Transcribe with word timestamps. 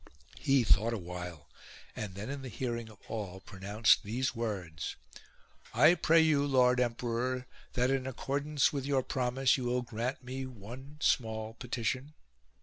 He 0.39 0.63
thought 0.63 0.93
awhile 0.93 1.47
and 1.95 2.15
then 2.15 2.31
in 2.31 2.41
the 2.41 2.49
hearing 2.49 2.89
of 2.89 2.97
all 3.07 3.39
pronounced 3.39 4.01
these 4.01 4.33
words:" 4.33 4.95
I 5.75 5.93
pray 5.93 6.19
you, 6.21 6.43
lord 6.43 6.79
emperor, 6.79 7.45
that 7.73 7.91
in 7.91 8.07
accordance 8.07 8.73
with 8.73 8.87
your 8.87 9.03
promise 9.03 9.57
you 9.57 9.65
will 9.65 9.83
grant 9.83 10.23
me 10.23 10.47
one 10.47 10.97
small 11.01 11.53
petition." 11.53 12.15